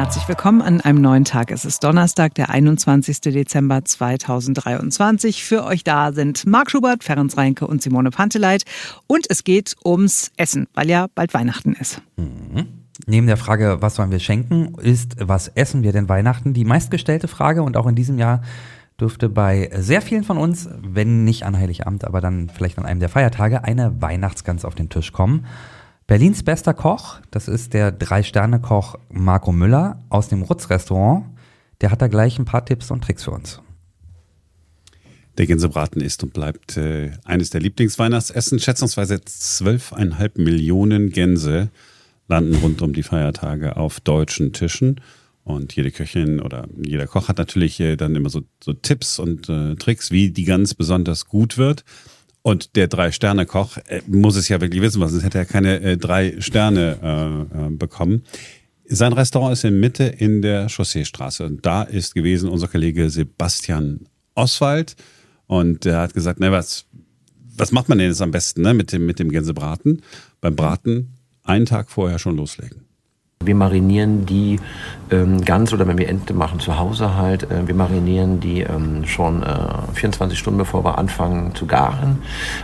Herzlich 0.00 0.26
willkommen 0.28 0.62
an 0.62 0.80
einem 0.80 1.02
neuen 1.02 1.26
Tag. 1.26 1.50
Es 1.50 1.66
ist 1.66 1.84
Donnerstag, 1.84 2.32
der 2.32 2.48
21. 2.48 3.20
Dezember 3.20 3.84
2023. 3.84 5.44
Für 5.44 5.64
euch 5.64 5.84
da 5.84 6.12
sind 6.12 6.46
Marc 6.46 6.70
Schubert, 6.70 7.04
Ferenc 7.04 7.36
Reinke 7.36 7.66
und 7.66 7.82
Simone 7.82 8.08
Panteleit. 8.08 8.62
Und 9.06 9.26
es 9.28 9.44
geht 9.44 9.76
ums 9.84 10.32
Essen, 10.38 10.68
weil 10.72 10.88
ja 10.88 11.08
bald 11.14 11.34
Weihnachten 11.34 11.74
ist. 11.74 12.00
Mhm. 12.16 12.86
Neben 13.06 13.26
der 13.26 13.36
Frage, 13.36 13.82
was 13.82 13.96
sollen 13.96 14.10
wir 14.10 14.20
schenken, 14.20 14.74
ist, 14.80 15.16
was 15.20 15.48
essen 15.48 15.82
wir 15.82 15.92
denn 15.92 16.08
Weihnachten, 16.08 16.54
die 16.54 16.64
meistgestellte 16.64 17.28
Frage. 17.28 17.62
Und 17.62 17.76
auch 17.76 17.86
in 17.86 17.94
diesem 17.94 18.16
Jahr 18.18 18.40
dürfte 18.98 19.28
bei 19.28 19.68
sehr 19.76 20.00
vielen 20.00 20.24
von 20.24 20.38
uns, 20.38 20.66
wenn 20.80 21.24
nicht 21.24 21.44
an 21.44 21.58
Heiligabend, 21.58 22.06
aber 22.06 22.22
dann 22.22 22.48
vielleicht 22.48 22.78
an 22.78 22.86
einem 22.86 23.00
der 23.00 23.10
Feiertage, 23.10 23.64
eine 23.64 24.00
Weihnachtsgans 24.00 24.64
auf 24.64 24.74
den 24.74 24.88
Tisch 24.88 25.12
kommen. 25.12 25.44
Berlins 26.10 26.42
bester 26.42 26.74
Koch, 26.74 27.20
das 27.30 27.46
ist 27.46 27.72
der 27.72 27.92
Drei-Sterne-Koch 27.92 28.96
Marco 29.10 29.52
Müller 29.52 30.02
aus 30.08 30.28
dem 30.28 30.42
Rutz-Restaurant. 30.42 31.26
Der 31.80 31.92
hat 31.92 32.02
da 32.02 32.08
gleich 32.08 32.36
ein 32.36 32.44
paar 32.44 32.64
Tipps 32.64 32.90
und 32.90 33.04
Tricks 33.04 33.22
für 33.22 33.30
uns. 33.30 33.60
Der 35.38 35.46
Gänsebraten 35.46 36.02
ist 36.02 36.24
und 36.24 36.32
bleibt 36.32 36.76
äh, 36.76 37.12
eines 37.24 37.50
der 37.50 37.60
Lieblingsweihnachtsessen. 37.60 38.58
Schätzungsweise 38.58 39.20
zwölfeinhalb 39.24 40.36
Millionen 40.36 41.10
Gänse 41.10 41.70
landen 42.26 42.56
rund 42.56 42.82
um 42.82 42.92
die 42.92 43.04
Feiertage 43.04 43.76
auf 43.76 44.00
deutschen 44.00 44.52
Tischen. 44.52 45.00
Und 45.44 45.76
jede 45.76 45.92
Köchin 45.92 46.40
oder 46.40 46.66
jeder 46.84 47.06
Koch 47.06 47.28
hat 47.28 47.38
natürlich 47.38 47.78
äh, 47.78 47.94
dann 47.94 48.16
immer 48.16 48.30
so, 48.30 48.42
so 48.60 48.72
Tipps 48.72 49.20
und 49.20 49.48
äh, 49.48 49.76
Tricks, 49.76 50.10
wie 50.10 50.30
die 50.30 50.44
Gans 50.44 50.74
besonders 50.74 51.26
gut 51.26 51.56
wird. 51.56 51.84
Und 52.42 52.76
der 52.76 52.88
Drei-Sterne-Koch 52.88 53.78
äh, 53.86 54.00
muss 54.06 54.36
es 54.36 54.48
ja 54.48 54.60
wirklich 54.60 54.80
wissen, 54.80 55.00
sonst 55.06 55.22
hätte 55.22 55.38
er 55.38 55.44
keine 55.44 55.80
äh, 55.80 55.96
drei 55.96 56.40
Sterne 56.40 57.48
äh, 57.54 57.66
äh, 57.66 57.70
bekommen. 57.70 58.22
Sein 58.86 59.12
Restaurant 59.12 59.52
ist 59.52 59.64
in 59.64 59.78
Mitte 59.78 60.04
in 60.04 60.42
der 60.42 60.68
Chausseestraße. 60.68 61.44
Und 61.44 61.64
da 61.64 61.82
ist 61.82 62.14
gewesen 62.14 62.48
unser 62.48 62.68
Kollege 62.68 63.10
Sebastian 63.10 64.06
Oswald. 64.34 64.96
Und 65.46 65.86
er 65.86 66.00
hat 66.00 66.14
gesagt, 66.14 66.40
ne, 66.40 66.50
was, 66.50 66.86
was 67.56 67.72
macht 67.72 67.88
man 67.88 67.98
denn 67.98 68.08
jetzt 68.08 68.22
am 68.22 68.30
besten 68.30 68.62
ne, 68.62 68.74
mit, 68.74 68.92
dem, 68.92 69.06
mit 69.06 69.18
dem 69.18 69.30
Gänsebraten? 69.30 70.02
Beim 70.40 70.56
Braten 70.56 71.14
einen 71.44 71.66
Tag 71.66 71.90
vorher 71.90 72.18
schon 72.18 72.36
loslegen. 72.36 72.89
Wir 73.42 73.54
marinieren 73.54 74.26
die 74.26 74.60
ähm, 75.10 75.42
ganz 75.42 75.72
oder 75.72 75.88
wenn 75.88 75.96
wir 75.96 76.10
Ente 76.10 76.34
machen 76.34 76.60
zu 76.60 76.78
Hause 76.78 77.16
halt, 77.16 77.50
äh, 77.50 77.66
wir 77.66 77.74
marinieren 77.74 78.38
die 78.38 78.60
ähm, 78.60 79.06
schon 79.06 79.42
äh, 79.42 79.94
24 79.94 80.38
Stunden 80.38 80.58
bevor 80.58 80.84
wir 80.84 80.98
anfangen 80.98 81.54
zu 81.54 81.64
garen. 81.64 82.18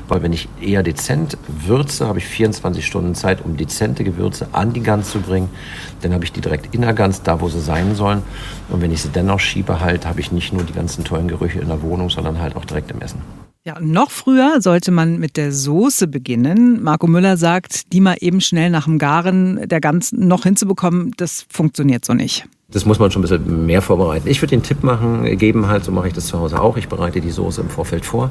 Weil 0.06 0.22
wenn 0.22 0.34
ich 0.34 0.50
eher 0.60 0.82
dezent 0.82 1.38
würze, 1.48 2.06
habe 2.06 2.18
ich 2.18 2.26
24 2.26 2.84
Stunden 2.84 3.14
Zeit, 3.14 3.42
um 3.42 3.56
dezente 3.56 4.04
Gewürze 4.04 4.48
an 4.52 4.74
die 4.74 4.82
Gans 4.82 5.10
zu 5.10 5.22
bringen. 5.22 5.48
Dann 6.02 6.12
habe 6.12 6.24
ich 6.24 6.32
die 6.32 6.42
direkt 6.42 6.74
in 6.74 6.82
der 6.82 6.92
Gans, 6.92 7.22
da 7.22 7.40
wo 7.40 7.48
sie 7.48 7.62
sein 7.62 7.94
sollen. 7.94 8.22
Und 8.68 8.82
wenn 8.82 8.92
ich 8.92 9.00
sie 9.00 9.08
dennoch 9.08 9.40
schiebe 9.40 9.80
halt, 9.80 10.04
habe 10.04 10.20
ich 10.20 10.30
nicht 10.30 10.52
nur 10.52 10.62
die 10.62 10.74
ganzen 10.74 11.04
tollen 11.04 11.28
Gerüche 11.28 11.58
in 11.58 11.68
der 11.68 11.80
Wohnung, 11.80 12.10
sondern 12.10 12.38
halt 12.38 12.54
auch 12.54 12.66
direkt 12.66 12.90
im 12.90 13.00
Essen. 13.00 13.45
Ja, 13.66 13.80
noch 13.80 14.12
früher 14.12 14.60
sollte 14.60 14.92
man 14.92 15.18
mit 15.18 15.36
der 15.36 15.50
Soße 15.50 16.06
beginnen. 16.06 16.84
Marco 16.84 17.08
Müller 17.08 17.36
sagt, 17.36 17.92
die 17.92 18.00
mal 18.00 18.14
eben 18.20 18.40
schnell 18.40 18.70
nach 18.70 18.84
dem 18.84 19.00
Garen 19.00 19.68
der 19.68 19.80
Ganzen 19.80 20.28
noch 20.28 20.44
hinzubekommen, 20.44 21.10
das 21.16 21.46
funktioniert 21.50 22.04
so 22.04 22.14
nicht. 22.14 22.46
Das 22.68 22.86
muss 22.86 23.00
man 23.00 23.10
schon 23.10 23.22
ein 23.22 23.28
bisschen 23.28 23.66
mehr 23.66 23.82
vorbereiten. 23.82 24.28
Ich 24.28 24.40
würde 24.40 24.50
den 24.50 24.62
Tipp 24.62 24.84
machen, 24.84 25.24
geben 25.36 25.66
halt, 25.66 25.82
so 25.82 25.90
mache 25.90 26.06
ich 26.06 26.14
das 26.14 26.28
zu 26.28 26.38
Hause 26.38 26.60
auch. 26.60 26.76
Ich 26.76 26.86
bereite 26.86 27.20
die 27.20 27.32
Soße 27.32 27.60
im 27.60 27.68
Vorfeld 27.68 28.06
vor. 28.06 28.30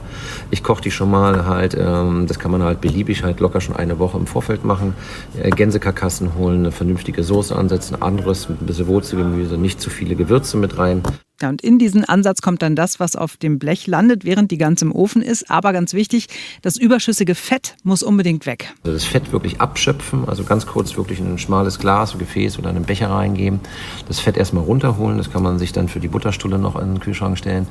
Ich 0.51 0.63
koche 0.63 0.81
die 0.81 0.91
schon 0.91 1.11
mal 1.11 1.45
halt, 1.45 1.75
ähm, 1.77 2.27
das 2.27 2.39
kann 2.39 2.51
man 2.51 2.63
halt 2.63 2.79
beliebig 2.79 3.23
halt 3.23 3.41
locker 3.41 3.59
schon 3.59 3.75
eine 3.75 3.99
Woche 3.99 4.17
im 4.17 4.27
Vorfeld 4.27 4.63
machen. 4.63 4.93
Äh, 5.37 5.49
Gänsekarkassen 5.49 6.35
holen, 6.35 6.59
eine 6.59 6.71
vernünftige 6.71 7.23
Soße 7.23 7.53
ansetzen, 7.53 8.01
anderes 8.01 8.47
mit 8.47 8.61
ein 8.61 8.65
bisschen 8.67 8.87
Wurzelgemüse, 8.87 9.57
nicht 9.57 9.81
zu 9.81 9.89
viele 9.89 10.15
Gewürze 10.15 10.55
mit 10.55 10.77
rein. 10.77 11.03
Ja, 11.41 11.49
und 11.49 11.61
in 11.61 11.77
diesen 11.79 12.05
Ansatz 12.05 12.41
kommt 12.41 12.61
dann 12.61 12.77
das, 12.77 13.01
was 13.01 13.17
auf 13.17 13.35
dem 13.35 13.59
Blech 13.59 13.87
landet, 13.87 14.23
während 14.23 14.51
die 14.51 14.57
Gans 14.57 14.81
im 14.81 14.93
Ofen 14.93 15.21
ist. 15.21 15.51
Aber 15.51 15.73
ganz 15.73 15.93
wichtig, 15.93 16.27
das 16.61 16.77
überschüssige 16.77 17.35
Fett 17.35 17.75
muss 17.83 18.03
unbedingt 18.03 18.45
weg. 18.45 18.73
Also 18.83 18.93
das 18.93 19.03
Fett 19.03 19.33
wirklich 19.33 19.59
abschöpfen, 19.59 20.29
also 20.29 20.45
ganz 20.45 20.65
kurz 20.65 20.95
wirklich 20.95 21.19
in 21.19 21.33
ein 21.33 21.37
schmales 21.37 21.77
Glas, 21.77 22.13
ein 22.13 22.19
Gefäß 22.19 22.57
oder 22.57 22.69
einen 22.69 22.83
Becher 22.83 23.09
reingeben. 23.09 23.59
Das 24.07 24.21
Fett 24.21 24.37
erstmal 24.37 24.63
runterholen, 24.63 25.17
das 25.17 25.29
kann 25.29 25.43
man 25.43 25.59
sich 25.59 25.73
dann 25.73 25.89
für 25.89 25.99
die 25.99 26.07
Butterstulle 26.07 26.57
noch 26.57 26.79
in 26.79 26.93
den 26.93 26.99
Kühlschrank 27.01 27.37
stellen. 27.37 27.67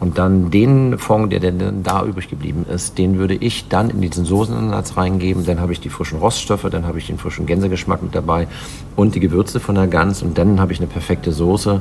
Und 0.00 0.18
dann 0.18 0.50
den 0.50 0.98
Fond, 0.98 1.32
der 1.32 1.38
denn 1.38 1.84
da 1.84 2.04
übrig 2.04 2.28
geblieben 2.28 2.66
ist, 2.68 2.98
den 2.98 3.18
würde 3.18 3.36
ich 3.36 3.68
dann 3.68 3.90
in 3.90 4.00
diesen 4.00 4.24
Soßenansatz 4.24 4.96
reingeben. 4.96 5.46
Dann 5.46 5.60
habe 5.60 5.72
ich 5.72 5.78
die 5.78 5.88
frischen 5.88 6.18
Roststoffe, 6.18 6.66
dann 6.68 6.84
habe 6.84 6.98
ich 6.98 7.06
den 7.06 7.18
frischen 7.18 7.46
Gänsegeschmack 7.46 8.02
mit 8.02 8.12
dabei 8.12 8.48
und 8.96 9.14
die 9.14 9.20
Gewürze 9.20 9.60
von 9.60 9.76
der 9.76 9.86
Gans. 9.86 10.20
Und 10.22 10.36
dann 10.36 10.60
habe 10.60 10.72
ich 10.72 10.80
eine 10.80 10.88
perfekte 10.88 11.30
Soße. 11.30 11.80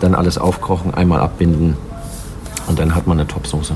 Dann 0.00 0.14
alles 0.14 0.38
aufkochen 0.38 0.94
einmal 0.94 1.20
abbinden 1.20 1.76
und 2.66 2.78
dann 2.78 2.94
hat 2.94 3.06
man 3.06 3.18
eine 3.18 3.28
Topsoße. 3.28 3.74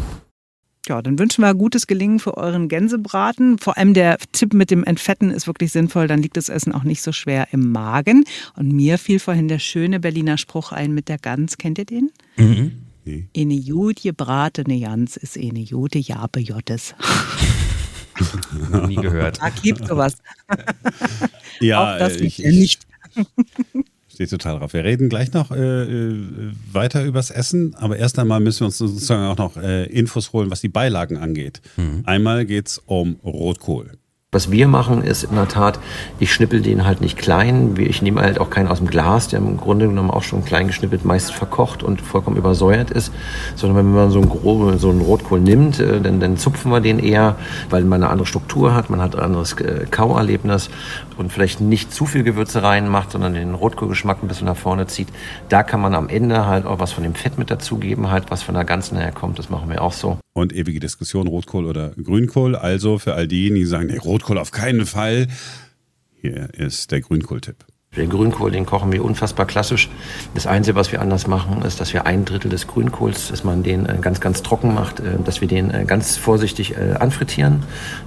Ja, 0.86 1.00
dann 1.00 1.18
wünschen 1.18 1.42
wir 1.42 1.54
gutes 1.54 1.86
Gelingen 1.86 2.18
für 2.18 2.36
euren 2.36 2.68
Gänsebraten. 2.68 3.58
Vor 3.58 3.78
allem 3.78 3.94
der 3.94 4.18
Tipp 4.32 4.52
mit 4.52 4.70
dem 4.70 4.84
Entfetten 4.84 5.30
ist 5.30 5.46
wirklich 5.46 5.72
sinnvoll, 5.72 6.08
dann 6.08 6.20
liegt 6.20 6.36
das 6.36 6.50
Essen 6.50 6.72
auch 6.72 6.84
nicht 6.84 7.00
so 7.00 7.10
schwer 7.10 7.48
im 7.52 7.72
Magen. 7.72 8.24
Und 8.56 8.72
mir 8.72 8.98
fiel 8.98 9.18
vorhin 9.18 9.48
der 9.48 9.58
schöne 9.58 9.98
Berliner 9.98 10.36
Spruch 10.36 10.72
ein 10.72 10.92
mit 10.92 11.08
der 11.08 11.18
Gans. 11.18 11.56
Kennt 11.56 11.78
ihr 11.78 11.86
den? 11.86 12.10
Mhm. 12.36 12.72
Nee. 13.06 13.28
Eine 13.36 13.60
gut 13.60 14.02
gebratene 14.02 14.80
Gans 14.80 15.16
ist 15.16 15.38
eine 15.38 15.64
gute 15.64 15.98
Jabe 15.98 16.40
Jottes. 16.40 16.94
Nie 18.86 18.96
gehört. 18.96 19.40
Da 19.40 19.48
gibt 19.48 19.86
sowas. 19.86 20.16
Ja, 21.60 21.94
auch 21.94 21.98
das 21.98 22.16
ich, 22.16 22.38
ja 22.38 22.50
nicht. 22.50 22.86
Steht 24.14 24.30
total 24.30 24.60
drauf. 24.60 24.72
Wir 24.72 24.84
reden 24.84 25.08
gleich 25.08 25.32
noch 25.32 25.50
äh, 25.50 25.56
äh, 25.56 26.52
weiter 26.72 27.04
übers 27.04 27.30
Essen, 27.30 27.74
aber 27.74 27.96
erst 27.96 28.16
einmal 28.20 28.38
müssen 28.38 28.60
wir 28.60 28.66
uns 28.66 28.78
sozusagen 28.78 29.24
auch 29.24 29.36
noch 29.36 29.56
äh, 29.56 29.86
Infos 29.86 30.32
holen, 30.32 30.52
was 30.52 30.60
die 30.60 30.68
Beilagen 30.68 31.16
angeht. 31.16 31.60
Mhm. 31.76 32.02
Einmal 32.04 32.46
geht 32.46 32.68
es 32.68 32.78
um 32.86 33.16
Rotkohl. 33.24 33.98
Was 34.34 34.50
wir 34.50 34.66
machen, 34.66 35.04
ist 35.04 35.22
in 35.22 35.36
der 35.36 35.46
Tat, 35.46 35.78
ich 36.18 36.32
schnippel 36.32 36.60
den 36.60 36.84
halt 36.84 37.00
nicht 37.00 37.16
klein. 37.16 37.76
Ich 37.78 38.02
nehme 38.02 38.20
halt 38.20 38.40
auch 38.40 38.50
keinen 38.50 38.66
aus 38.66 38.78
dem 38.78 38.88
Glas, 38.88 39.28
der 39.28 39.38
im 39.38 39.56
Grunde 39.56 39.86
genommen 39.86 40.10
auch 40.10 40.24
schon 40.24 40.44
klein 40.44 40.66
geschnippelt, 40.66 41.04
meist 41.04 41.32
verkocht 41.32 41.84
und 41.84 42.00
vollkommen 42.00 42.36
übersäuert 42.36 42.90
ist. 42.90 43.12
Sondern 43.54 43.78
wenn 43.78 43.94
man 43.94 44.10
so 44.10 44.18
einen, 44.20 44.28
groben, 44.28 44.76
so 44.80 44.90
einen 44.90 45.02
Rotkohl 45.02 45.38
nimmt, 45.38 45.78
äh, 45.78 46.00
dann, 46.00 46.18
dann 46.18 46.36
zupfen 46.36 46.72
wir 46.72 46.80
den 46.80 46.98
eher, 46.98 47.36
weil 47.70 47.84
man 47.84 48.02
eine 48.02 48.10
andere 48.10 48.26
Struktur 48.26 48.74
hat, 48.74 48.90
man 48.90 49.00
hat 49.00 49.14
ein 49.14 49.22
anderes 49.22 49.52
äh, 49.60 49.86
Kauerlebnis 49.88 50.68
und 51.16 51.32
vielleicht 51.32 51.60
nicht 51.60 51.94
zu 51.94 52.04
viel 52.04 52.24
Gewürze 52.24 52.64
reinmacht, 52.64 53.12
sondern 53.12 53.34
den 53.34 53.54
Rotkohlgeschmack 53.54 54.20
ein 54.20 54.26
bisschen 54.26 54.46
nach 54.46 54.56
vorne 54.56 54.88
zieht. 54.88 55.10
Da 55.48 55.62
kann 55.62 55.80
man 55.80 55.94
am 55.94 56.08
Ende 56.08 56.44
halt 56.46 56.66
auch 56.66 56.80
was 56.80 56.90
von 56.90 57.04
dem 57.04 57.14
Fett 57.14 57.38
mit 57.38 57.52
dazugeben, 57.52 58.10
halt 58.10 58.32
was 58.32 58.42
von 58.42 58.56
der 58.56 58.64
ganzen 58.64 58.98
herkommt. 58.98 59.38
Das 59.38 59.48
machen 59.48 59.70
wir 59.70 59.80
auch 59.80 59.92
so 59.92 60.18
und 60.34 60.52
ewige 60.52 60.80
Diskussion, 60.80 61.28
Rotkohl 61.28 61.64
oder 61.64 61.90
Grünkohl. 61.90 62.56
Also 62.56 62.98
für 62.98 63.14
all 63.14 63.28
diejenigen, 63.28 63.64
die 63.64 63.66
sagen, 63.66 63.86
nee, 63.86 63.96
Rotkohl 63.96 64.23
auf 64.30 64.50
keinen 64.50 64.86
Fall, 64.86 65.28
hier 66.20 66.48
ist 66.54 66.90
der 66.90 67.00
Grünkohl-Tipp. 67.00 67.64
Den 67.96 68.10
Grünkohl, 68.10 68.50
den 68.50 68.66
kochen 68.66 68.90
wir 68.90 69.04
unfassbar 69.04 69.46
klassisch. 69.46 69.88
Das 70.34 70.46
Einzige, 70.46 70.76
was 70.76 70.90
wir 70.90 71.00
anders 71.00 71.28
machen, 71.28 71.62
ist, 71.62 71.80
dass 71.80 71.92
wir 71.92 72.06
ein 72.06 72.24
Drittel 72.24 72.50
des 72.50 72.66
Grünkohls, 72.66 73.28
dass 73.28 73.44
man 73.44 73.62
den 73.62 73.86
äh, 73.86 73.98
ganz, 74.00 74.20
ganz 74.20 74.42
trocken 74.42 74.74
macht, 74.74 74.98
äh, 74.98 75.16
dass 75.24 75.40
wir 75.40 75.46
den 75.46 75.70
äh, 75.70 75.84
ganz 75.84 76.16
vorsichtig 76.16 76.74
anfrittieren, 76.98 77.62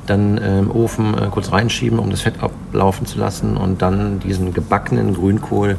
dann 0.06 0.38
im 0.38 0.72
Ofen 0.72 1.16
kurz 1.32 1.52
reinschieben, 1.52 2.00
um 2.00 2.10
das 2.10 2.22
Fett 2.22 2.42
ablaufen 2.42 3.06
zu 3.06 3.18
lassen 3.18 3.56
und 3.56 3.82
dann 3.82 4.20
diesen 4.20 4.54
gebackenen 4.54 5.14
Grünkohl 5.14 5.78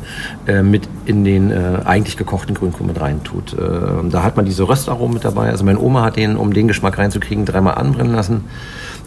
mit 0.62 0.88
in 1.04 1.24
den 1.24 1.52
eigentlich 1.52 2.16
gekochten 2.16 2.54
Grünkohl 2.54 2.86
mit 2.86 3.00
reintut. 3.00 3.56
Da 3.58 4.22
hat 4.22 4.36
man 4.36 4.44
diese 4.44 4.68
Röstaromen 4.68 5.14
mit 5.14 5.24
dabei. 5.24 5.50
Also 5.50 5.64
meine 5.64 5.80
Oma 5.80 6.02
hat 6.02 6.16
den, 6.16 6.36
um 6.36 6.52
den 6.52 6.68
Geschmack 6.68 6.98
reinzukriegen, 6.98 7.44
dreimal 7.44 7.74
anbrennen 7.74 8.14
lassen. 8.14 8.44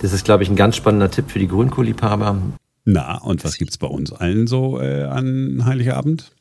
Das 0.01 0.13
ist, 0.13 0.25
glaube 0.25 0.41
ich, 0.41 0.49
ein 0.49 0.55
ganz 0.55 0.75
spannender 0.75 1.11
Tipp 1.11 1.29
für 1.29 1.37
die 1.37 1.47
Grünkohlliebhaber. 1.47 2.41
Na, 2.85 3.17
und 3.19 3.43
was 3.43 3.57
gibt 3.57 3.69
es 3.69 3.77
bei 3.77 3.85
uns 3.85 4.11
allen 4.11 4.47
so 4.47 4.81
äh, 4.81 5.03
an 5.03 5.63
Heiligabend? 5.63 6.31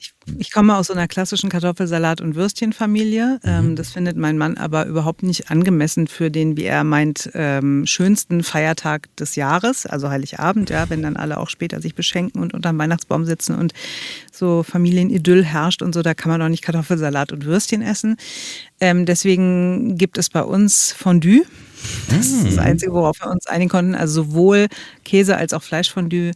Ich, 0.00 0.14
ich, 0.38 0.50
komme 0.50 0.76
aus 0.76 0.86
so 0.86 0.94
einer 0.94 1.08
klassischen 1.08 1.50
Kartoffelsalat- 1.50 2.22
und 2.22 2.34
Würstchenfamilie. 2.34 3.38
Mhm. 3.42 3.50
Ähm, 3.50 3.76
das 3.76 3.90
findet 3.90 4.16
mein 4.16 4.38
Mann 4.38 4.56
aber 4.56 4.86
überhaupt 4.86 5.22
nicht 5.22 5.50
angemessen 5.50 6.06
für 6.06 6.30
den, 6.30 6.56
wie 6.56 6.64
er 6.64 6.84
meint, 6.84 7.30
ähm, 7.34 7.84
schönsten 7.86 8.42
Feiertag 8.42 9.14
des 9.16 9.36
Jahres, 9.36 9.84
also 9.84 10.08
Heiligabend, 10.08 10.70
ja, 10.70 10.88
wenn 10.88 11.02
dann 11.02 11.16
alle 11.16 11.38
auch 11.38 11.50
später 11.50 11.82
sich 11.82 11.94
beschenken 11.94 12.40
und 12.40 12.54
unterm 12.54 12.78
Weihnachtsbaum 12.78 13.26
sitzen 13.26 13.54
und 13.56 13.74
so 14.32 14.62
Familienidyll 14.62 15.44
herrscht 15.44 15.82
und 15.82 15.94
so, 15.94 16.02
da 16.02 16.14
kann 16.14 16.30
man 16.30 16.40
doch 16.40 16.48
nicht 16.48 16.62
Kartoffelsalat 16.62 17.32
und 17.32 17.44
Würstchen 17.44 17.82
essen. 17.82 18.16
Ähm, 18.80 19.04
deswegen 19.04 19.98
gibt 19.98 20.16
es 20.16 20.30
bei 20.30 20.42
uns 20.42 20.92
Fondue. 20.92 21.42
Das 22.08 22.26
ist 22.26 22.46
das 22.46 22.56
mm. 22.56 22.60
Einzige, 22.60 22.92
worauf 22.92 23.20
wir 23.20 23.30
uns 23.30 23.46
einigen 23.46 23.70
konnten. 23.70 23.94
Also 23.94 24.24
sowohl 24.24 24.66
Käse 25.04 25.36
als 25.36 25.52
auch 25.52 25.62
Fleischfondue. 25.62 26.32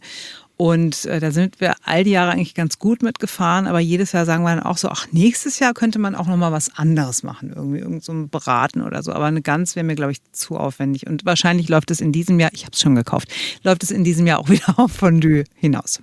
Und 0.55 1.05
äh, 1.05 1.19
da 1.19 1.31
sind 1.31 1.59
wir 1.59 1.73
all 1.83 2.03
die 2.03 2.11
Jahre 2.11 2.31
eigentlich 2.31 2.53
ganz 2.53 2.77
gut 2.77 3.01
mitgefahren, 3.01 3.65
aber 3.65 3.79
jedes 3.79 4.11
Jahr 4.11 4.25
sagen 4.25 4.43
wir 4.43 4.55
dann 4.55 4.63
auch 4.63 4.77
so, 4.77 4.87
ach, 4.89 5.07
nächstes 5.11 5.57
Jahr 5.59 5.73
könnte 5.73 5.97
man 5.97 6.13
auch 6.13 6.27
nochmal 6.27 6.51
was 6.51 6.77
anderes 6.77 7.23
machen, 7.23 7.51
irgendwie 7.55 7.79
irgend 7.79 8.03
so 8.03 8.13
ein 8.13 8.29
Braten 8.29 8.81
oder 8.81 9.01
so. 9.01 9.13
Aber 9.13 9.25
eine 9.25 9.41
Gans 9.41 9.75
wäre 9.75 9.83
mir, 9.83 9.95
glaube 9.95 10.11
ich, 10.11 10.19
zu 10.31 10.57
aufwendig. 10.57 11.07
Und 11.07 11.25
wahrscheinlich 11.25 11.69
läuft 11.69 11.89
es 11.89 12.01
in 12.01 12.11
diesem 12.11 12.39
Jahr, 12.39 12.51
ich 12.53 12.63
habe 12.63 12.73
es 12.73 12.81
schon 12.81 12.95
gekauft, 12.95 13.29
läuft 13.63 13.83
es 13.83 13.89
in 13.89 14.03
diesem 14.03 14.27
Jahr 14.27 14.39
auch 14.39 14.49
wieder 14.49 14.77
auf 14.77 14.91
Fondue 14.91 15.43
hinaus. 15.55 15.99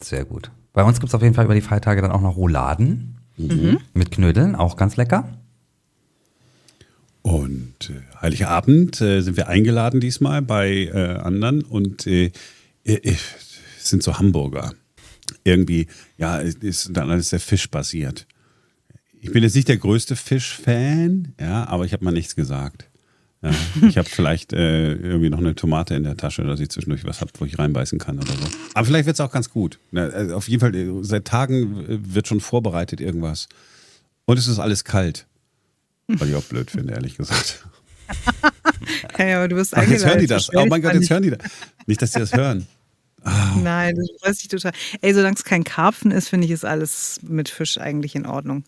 Sehr 0.00 0.24
gut. 0.24 0.50
Bei 0.72 0.84
uns 0.84 1.00
gibt 1.00 1.10
es 1.10 1.14
auf 1.14 1.22
jeden 1.22 1.34
Fall 1.34 1.44
über 1.44 1.54
die 1.54 1.60
Feiertage 1.60 2.00
dann 2.00 2.12
auch 2.12 2.20
noch 2.22 2.36
Rouladen 2.36 3.18
mhm. 3.36 3.78
mit 3.92 4.10
Knödeln, 4.10 4.54
auch 4.54 4.76
ganz 4.76 4.96
lecker. 4.96 5.28
Und 7.22 7.90
äh, 7.90 8.20
Heiligabend 8.22 9.00
äh, 9.00 9.20
sind 9.20 9.36
wir 9.36 9.48
eingeladen 9.48 10.00
diesmal 10.00 10.40
bei 10.40 10.90
äh, 10.92 11.18
anderen 11.18 11.62
und 11.62 12.06
äh, 12.06 12.30
sind 13.78 14.02
so 14.02 14.18
Hamburger. 14.18 14.74
Irgendwie, 15.44 15.86
ja, 16.16 16.38
ist 16.38 16.90
dann 16.92 17.10
alles 17.10 17.30
sehr 17.30 17.40
fischbasiert. 17.40 18.26
Ich 19.20 19.32
bin 19.32 19.42
jetzt 19.42 19.56
nicht 19.56 19.68
der 19.68 19.76
größte 19.76 20.16
Fischfan, 20.16 21.34
ja, 21.40 21.66
aber 21.66 21.84
ich 21.84 21.92
habe 21.92 22.04
mal 22.04 22.12
nichts 22.12 22.36
gesagt. 22.36 22.88
Ja, 23.42 23.50
ich 23.86 23.96
habe 23.98 24.08
vielleicht 24.08 24.52
äh, 24.52 24.94
irgendwie 24.94 25.30
noch 25.30 25.38
eine 25.38 25.54
Tomate 25.54 25.94
in 25.94 26.02
der 26.02 26.16
Tasche, 26.16 26.42
dass 26.42 26.58
ich 26.58 26.70
zwischendurch 26.70 27.04
was 27.04 27.20
habe, 27.20 27.30
wo 27.38 27.44
ich 27.44 27.58
reinbeißen 27.58 27.98
kann 27.98 28.18
oder 28.18 28.32
so. 28.32 28.48
Aber 28.74 28.84
vielleicht 28.84 29.06
wird 29.06 29.14
es 29.14 29.20
auch 29.20 29.30
ganz 29.30 29.50
gut. 29.50 29.78
Also 29.94 30.34
auf 30.34 30.48
jeden 30.48 30.60
Fall, 30.60 30.74
äh, 30.74 30.88
seit 31.02 31.24
Tagen 31.24 31.84
wird 32.14 32.26
schon 32.26 32.40
vorbereitet 32.40 33.00
irgendwas. 33.00 33.48
Und 34.24 34.38
es 34.38 34.48
ist 34.48 34.58
alles 34.58 34.84
kalt. 34.84 35.26
Was 36.08 36.28
ich 36.28 36.34
auch 36.34 36.44
blöd 36.44 36.70
finde, 36.70 36.94
ehrlich 36.94 37.16
gesagt. 37.16 37.64
hey, 39.14 39.34
aber 39.34 39.46
du 39.46 39.56
bist 39.56 39.76
Ach, 39.76 39.86
jetzt 39.86 40.04
hören 40.04 40.18
die 40.18 40.26
das. 40.26 40.52
Oh 40.54 40.66
mein 40.66 40.82
Gott, 40.82 40.94
jetzt 40.94 41.10
hören 41.10 41.22
die 41.22 41.30
das. 41.30 41.38
Nicht, 41.86 42.02
dass 42.02 42.12
die 42.12 42.18
das 42.18 42.32
hören. 42.34 42.66
Oh. 43.24 43.60
Nein, 43.62 43.96
das 43.96 44.08
weiß 44.22 44.40
ich 44.42 44.48
total. 44.48 44.72
Ey, 45.00 45.12
solange 45.12 45.34
es 45.34 45.44
kein 45.44 45.64
Karpfen 45.64 46.10
ist, 46.10 46.28
finde 46.28 46.46
ich, 46.46 46.52
ist 46.52 46.64
alles 46.64 47.20
mit 47.22 47.48
Fisch 47.48 47.78
eigentlich 47.78 48.14
in 48.14 48.26
Ordnung. 48.26 48.64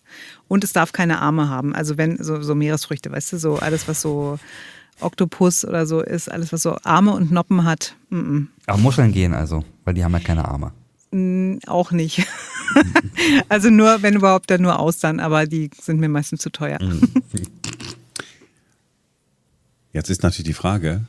Und 0.49 0.65
es 0.65 0.73
darf 0.73 0.93
keine 0.93 1.21
Arme 1.21 1.49
haben. 1.49 1.75
Also 1.75 1.97
wenn, 1.97 2.23
so, 2.23 2.43
so 2.43 2.55
Meeresfrüchte, 2.55 3.13
weißt 3.13 3.33
du, 3.33 3.39
so 3.39 3.57
alles, 3.57 3.87
was 3.87 4.03
so 4.03 4.39
Oktopus 5.01 5.65
oder 5.65 5.87
so 5.87 6.01
ist, 6.01 6.31
alles, 6.31 6.53
was 6.53 6.63
so 6.63 6.77
Arme 6.83 7.13
und 7.13 7.31
Noppen 7.31 7.65
hat. 7.65 7.95
Mm 8.11 8.17
-mm. 8.17 8.47
Aber 8.67 8.79
Muscheln 8.79 9.13
gehen 9.13 9.35
also, 9.35 9.65
weil 9.85 9.95
die 9.95 10.05
haben 10.05 10.13
ja 10.13 10.21
keine 10.21 10.47
Arme. 10.47 10.73
Mm, 11.13 11.59
auch 11.67 11.91
nicht. 11.91 12.27
also 13.49 13.71
nur, 13.71 14.03
wenn 14.03 14.15
überhaupt, 14.15 14.51
dann 14.51 14.63
nur 14.63 14.79
Austern, 14.79 15.21
aber 15.21 15.47
die 15.47 15.71
sind 15.81 16.01
mir 16.01 16.09
meistens 16.09 16.41
zu 16.41 16.51
teuer. 16.51 16.79
Mhm. 16.83 17.01
Jetzt 19.93 20.09
ist 20.09 20.23
natürlich 20.23 20.47
die 20.47 20.55
Frage, 20.55 21.07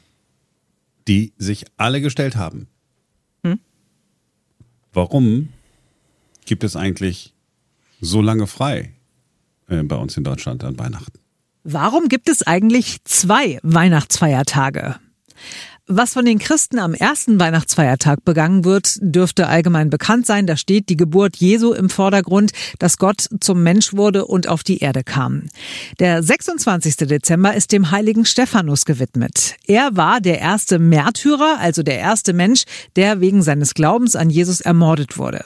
die 1.08 1.34
sich 1.38 1.66
alle 1.78 2.02
gestellt 2.02 2.36
haben. 2.36 2.68
Warum 4.94 5.50
gibt 6.46 6.64
es 6.64 6.76
eigentlich 6.76 7.34
so 8.02 8.22
lange 8.22 8.48
frei 8.48 8.94
äh, 9.68 9.84
bei 9.84 9.96
uns 9.96 10.18
in 10.18 10.24
Deutschland 10.24 10.64
an 10.64 10.78
Weihnachten? 10.78 11.20
Warum 11.64 12.10
gibt 12.10 12.28
es 12.28 12.42
eigentlich 12.46 13.04
zwei 13.04 13.60
Weihnachtsfeiertage? 13.62 14.96
Was 15.88 16.14
von 16.14 16.26
den 16.26 16.38
Christen 16.38 16.78
am 16.78 16.94
ersten 16.94 17.40
Weihnachtsfeiertag 17.40 18.24
begangen 18.24 18.64
wird, 18.64 18.98
dürfte 19.02 19.48
allgemein 19.48 19.90
bekannt 19.90 20.28
sein. 20.28 20.46
Da 20.46 20.56
steht 20.56 20.90
die 20.90 20.96
Geburt 20.96 21.38
Jesu 21.38 21.74
im 21.74 21.90
Vordergrund, 21.90 22.52
dass 22.78 22.98
Gott 22.98 23.28
zum 23.40 23.64
Mensch 23.64 23.94
wurde 23.94 24.26
und 24.26 24.48
auf 24.48 24.64
die 24.64 24.78
Erde 24.78 25.04
kam. 25.04 25.48
Der 26.00 26.22
26. 26.22 26.98
Dezember 26.98 27.56
ist 27.56 27.72
dem 27.72 27.90
heiligen 27.90 28.26
Stephanus 28.26 28.86
gewidmet. 28.86 29.56
Er 29.66 29.98
war 29.98 30.22
der 30.22 30.40
erste 30.40 30.78
Märtyrer, 30.78 31.58
also 31.60 31.82
der 31.82 31.98
erste 31.98 32.34
Mensch, 32.34 32.66
der 32.96 33.20
wegen 33.20 33.42
seines 33.42 33.74
Glaubens 33.74 34.16
an 34.16 34.30
Jesus 34.30 34.62
ermordet 34.62 35.18
wurde. 35.18 35.44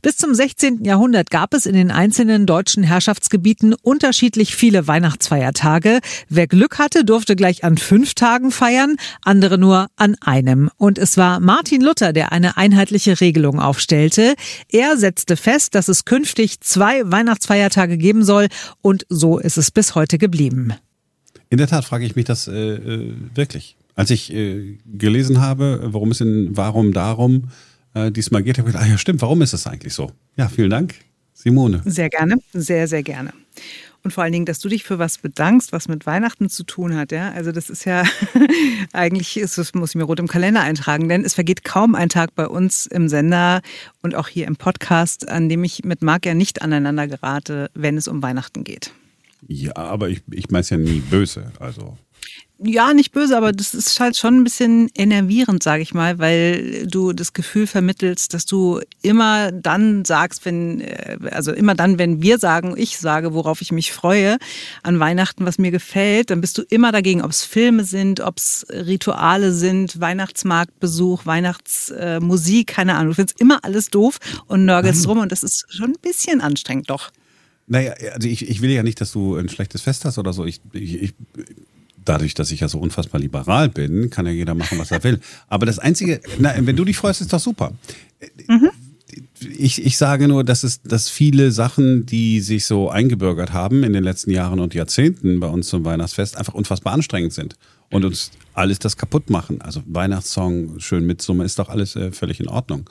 Bis 0.00 0.16
zum 0.16 0.34
16. 0.34 0.84
Jahrhundert 0.84 1.30
gab 1.30 1.52
es 1.52 1.66
in 1.66 1.74
den 1.74 1.90
einzelnen 1.90 2.46
deutschen 2.46 2.84
Herrschaftsgebieten 2.84 3.74
unterschiedlich 3.74 4.56
viele 4.56 4.86
Weihnachtsfeiertage. 4.86 6.00
Wer 6.30 6.46
Glück 6.46 6.78
hatte, 6.78 7.04
durfte 7.04 7.36
gleich 7.36 7.64
an 7.64 7.76
fünf 7.76 8.14
Tagen 8.14 8.50
feiern, 8.50 8.96
andere 9.22 9.58
nur 9.58 9.73
an 9.96 10.16
einem. 10.20 10.70
Und 10.76 10.98
es 10.98 11.16
war 11.16 11.40
Martin 11.40 11.80
Luther, 11.80 12.12
der 12.12 12.32
eine 12.32 12.56
einheitliche 12.56 13.20
Regelung 13.20 13.60
aufstellte. 13.60 14.34
Er 14.70 14.96
setzte 14.96 15.36
fest, 15.36 15.74
dass 15.74 15.88
es 15.88 16.04
künftig 16.04 16.60
zwei 16.60 17.02
Weihnachtsfeiertage 17.04 17.98
geben 17.98 18.24
soll 18.24 18.48
und 18.82 19.06
so 19.08 19.38
ist 19.38 19.58
es 19.58 19.70
bis 19.70 19.94
heute 19.94 20.18
geblieben. 20.18 20.74
In 21.50 21.58
der 21.58 21.68
Tat 21.68 21.84
frage 21.84 22.04
ich 22.04 22.16
mich 22.16 22.24
das 22.24 22.48
äh, 22.48 22.52
äh 22.52 23.14
wirklich. 23.34 23.76
Als 23.94 24.10
ich 24.10 24.32
äh, 24.32 24.78
gelesen 24.86 25.40
habe, 25.40 25.88
worum 25.92 26.10
es 26.10 26.20
in 26.20 26.56
Warum 26.56 26.92
Darum 26.92 27.50
äh, 27.94 28.10
diesmal 28.10 28.42
geht, 28.42 28.58
habe 28.58 28.68
ich 28.68 28.74
gedacht, 28.74 28.88
ah 28.88 28.90
ja 28.90 28.98
stimmt, 28.98 29.22
warum 29.22 29.40
ist 29.42 29.52
das 29.52 29.66
eigentlich 29.66 29.94
so? 29.94 30.10
Ja, 30.36 30.48
vielen 30.48 30.70
Dank, 30.70 30.94
Simone. 31.32 31.82
Sehr 31.84 32.08
gerne, 32.08 32.36
sehr, 32.52 32.88
sehr 32.88 33.02
gerne. 33.02 33.32
Und 34.04 34.10
vor 34.10 34.22
allen 34.22 34.34
Dingen, 34.34 34.44
dass 34.44 34.60
du 34.60 34.68
dich 34.68 34.84
für 34.84 34.98
was 34.98 35.16
bedankst, 35.16 35.72
was 35.72 35.88
mit 35.88 36.04
Weihnachten 36.04 36.50
zu 36.50 36.62
tun 36.62 36.94
hat. 36.94 37.10
Ja? 37.10 37.32
Also 37.32 37.52
das 37.52 37.70
ist 37.70 37.86
ja 37.86 38.04
eigentlich, 38.92 39.38
ist, 39.38 39.56
das 39.56 39.72
muss 39.72 39.90
ich 39.90 39.94
mir 39.96 40.04
rot 40.04 40.20
im 40.20 40.28
Kalender 40.28 40.60
eintragen, 40.60 41.08
denn 41.08 41.24
es 41.24 41.32
vergeht 41.32 41.64
kaum 41.64 41.94
ein 41.94 42.10
Tag 42.10 42.34
bei 42.34 42.46
uns 42.46 42.84
im 42.84 43.08
Sender 43.08 43.62
und 44.02 44.14
auch 44.14 44.28
hier 44.28 44.46
im 44.46 44.56
Podcast, 44.56 45.26
an 45.28 45.48
dem 45.48 45.64
ich 45.64 45.84
mit 45.84 46.02
Marc 46.02 46.26
ja 46.26 46.34
nicht 46.34 46.60
aneinander 46.60 47.08
gerate, 47.08 47.70
wenn 47.72 47.96
es 47.96 48.06
um 48.06 48.22
Weihnachten 48.22 48.62
geht. 48.62 48.92
Ja, 49.48 49.74
aber 49.76 50.10
ich, 50.10 50.22
ich 50.30 50.50
meine 50.50 50.60
es 50.60 50.70
ja 50.70 50.76
nie 50.76 51.00
böse. 51.00 51.50
Also 51.58 51.96
ja, 52.58 52.94
nicht 52.94 53.10
böse, 53.10 53.36
aber 53.36 53.50
das 53.50 53.74
ist 53.74 53.98
halt 53.98 54.16
schon 54.16 54.36
ein 54.36 54.44
bisschen 54.44 54.88
enervierend, 54.94 55.62
sage 55.62 55.82
ich 55.82 55.92
mal, 55.92 56.20
weil 56.20 56.86
du 56.86 57.12
das 57.12 57.32
Gefühl 57.32 57.66
vermittelst, 57.66 58.32
dass 58.32 58.46
du 58.46 58.80
immer 59.02 59.50
dann 59.50 60.04
sagst, 60.04 60.44
wenn, 60.44 60.80
äh, 60.80 61.18
also 61.32 61.52
immer 61.52 61.74
dann, 61.74 61.98
wenn 61.98 62.22
wir 62.22 62.38
sagen, 62.38 62.74
ich 62.76 62.98
sage, 62.98 63.34
worauf 63.34 63.60
ich 63.60 63.72
mich 63.72 63.92
freue 63.92 64.38
an 64.84 65.00
Weihnachten, 65.00 65.44
was 65.46 65.58
mir 65.58 65.72
gefällt, 65.72 66.30
dann 66.30 66.40
bist 66.40 66.56
du 66.56 66.62
immer 66.62 66.92
dagegen, 66.92 67.22
ob 67.22 67.32
es 67.32 67.42
Filme 67.42 67.82
sind, 67.82 68.20
ob 68.20 68.38
es 68.38 68.64
Rituale 68.70 69.52
sind, 69.52 70.00
Weihnachtsmarktbesuch, 70.00 71.26
Weihnachtsmusik, 71.26 72.68
keine 72.68 72.94
Ahnung. 72.94 73.08
Du 73.08 73.14
findest 73.16 73.40
immer 73.40 73.64
alles 73.64 73.88
doof 73.88 74.18
und 74.46 74.64
nörgelst 74.64 75.08
rum 75.08 75.18
und 75.18 75.32
das 75.32 75.42
ist 75.42 75.66
schon 75.68 75.90
ein 75.90 76.00
bisschen 76.00 76.40
anstrengend, 76.40 76.88
doch. 76.88 77.10
Naja, 77.66 77.94
also 78.12 78.28
ich, 78.28 78.48
ich 78.48 78.62
will 78.62 78.70
ja 78.70 78.82
nicht, 78.82 79.00
dass 79.00 79.10
du 79.10 79.36
ein 79.36 79.48
schlechtes 79.48 79.82
Fest 79.82 80.04
hast 80.04 80.18
oder 80.18 80.32
so. 80.32 80.44
Ich, 80.44 80.60
ich, 80.72 81.02
ich 81.02 81.14
dadurch, 82.04 82.34
dass 82.34 82.50
ich 82.50 82.60
ja 82.60 82.68
so 82.68 82.78
unfassbar 82.78 83.20
liberal 83.20 83.68
bin, 83.68 84.10
kann 84.10 84.26
ja 84.26 84.32
jeder 84.32 84.54
machen, 84.54 84.78
was 84.78 84.90
er 84.90 85.02
will. 85.04 85.20
Aber 85.48 85.66
das 85.66 85.78
Einzige, 85.78 86.20
na, 86.38 86.54
wenn 86.58 86.76
du 86.76 86.84
dich 86.84 86.96
freust, 86.96 87.20
ist 87.20 87.32
doch 87.32 87.40
super. 87.40 87.72
Mhm. 88.48 88.70
Ich, 89.58 89.84
ich 89.84 89.96
sage 89.96 90.26
nur, 90.26 90.42
dass 90.42 90.62
es, 90.64 90.82
dass 90.82 91.08
viele 91.08 91.52
Sachen, 91.52 92.06
die 92.06 92.40
sich 92.40 92.64
so 92.64 92.88
eingebürgert 92.88 93.52
haben 93.52 93.84
in 93.84 93.92
den 93.92 94.02
letzten 94.02 94.30
Jahren 94.30 94.58
und 94.58 94.74
Jahrzehnten 94.74 95.40
bei 95.40 95.46
uns 95.46 95.68
zum 95.68 95.84
Weihnachtsfest, 95.84 96.36
einfach 96.36 96.54
unfassbar 96.54 96.92
anstrengend 96.92 97.32
sind 97.32 97.56
und 97.90 98.04
uns 98.04 98.30
alles 98.54 98.78
das 98.78 98.96
kaputt 98.96 99.30
machen. 99.30 99.60
Also 99.60 99.82
Weihnachtssong, 99.86 100.80
schön 100.80 101.06
mit 101.06 101.22
Summe, 101.22 101.44
ist 101.44 101.58
doch 101.58 101.68
alles 101.68 101.94
äh, 101.96 102.10
völlig 102.12 102.40
in 102.40 102.48
Ordnung. 102.48 102.88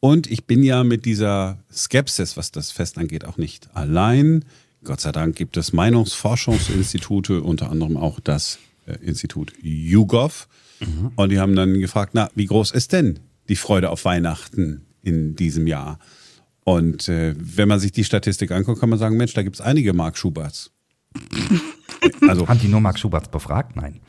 Und 0.00 0.30
ich 0.30 0.44
bin 0.44 0.62
ja 0.62 0.84
mit 0.84 1.04
dieser 1.04 1.58
Skepsis, 1.72 2.36
was 2.36 2.52
das 2.52 2.70
Fest 2.70 2.98
angeht, 2.98 3.24
auch 3.24 3.38
nicht 3.38 3.74
allein. 3.74 4.44
Gott 4.86 5.00
sei 5.00 5.12
Dank 5.12 5.34
gibt 5.34 5.56
es 5.56 5.72
Meinungsforschungsinstitute, 5.72 7.42
unter 7.42 7.70
anderem 7.70 7.96
auch 7.96 8.20
das 8.20 8.58
äh, 8.86 8.96
Institut 9.04 9.52
YouGov. 9.60 10.48
Mhm. 10.80 11.12
Und 11.16 11.30
die 11.30 11.40
haben 11.40 11.56
dann 11.56 11.80
gefragt, 11.80 12.12
na, 12.14 12.30
wie 12.34 12.46
groß 12.46 12.70
ist 12.70 12.92
denn 12.92 13.18
die 13.48 13.56
Freude 13.56 13.90
auf 13.90 14.04
Weihnachten 14.04 14.86
in 15.02 15.34
diesem 15.34 15.66
Jahr? 15.66 15.98
Und 16.62 17.08
äh, 17.08 17.34
wenn 17.36 17.68
man 17.68 17.80
sich 17.80 17.92
die 17.92 18.04
Statistik 18.04 18.52
anguckt, 18.52 18.80
kann 18.80 18.88
man 18.88 18.98
sagen, 18.98 19.16
Mensch, 19.16 19.34
da 19.34 19.42
gibt 19.42 19.56
es 19.56 19.60
einige 19.60 19.92
Mark 19.92 20.16
Schuberts. 20.16 20.70
also, 22.28 22.48
haben 22.48 22.60
die 22.60 22.68
nur 22.68 22.80
Mark 22.80 22.98
Schuberts 22.98 23.28
befragt? 23.28 23.74
Nein. 23.76 24.00